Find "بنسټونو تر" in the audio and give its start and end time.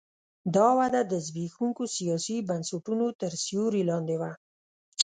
2.49-3.31